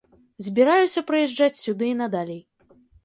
Збіраюся 0.45 1.03
прыязджаць 1.11 1.61
сюды 1.63 1.91
і 1.97 1.99
надалей. 2.01 2.43